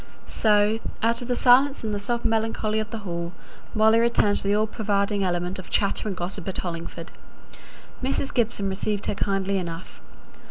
So 0.25 0.79
out 1.03 1.21
of 1.21 1.27
the 1.27 1.35
silence 1.35 1.83
and 1.83 1.93
the 1.93 1.99
soft 1.99 2.25
melancholy 2.25 2.79
of 2.79 2.89
the 2.89 2.97
Hall 3.05 3.33
Molly 3.75 3.99
returned 3.99 4.29
into 4.37 4.47
the 4.47 4.55
all 4.55 4.65
pervading 4.65 5.23
element 5.23 5.59
of 5.59 5.69
chatter 5.69 6.07
and 6.07 6.17
gossip 6.17 6.47
at 6.47 6.57
Hollingford. 6.57 7.11
Mrs. 8.01 8.33
Gibson 8.33 8.67
received 8.67 9.05
her 9.05 9.13
kindly 9.13 9.59
enough. 9.59 10.01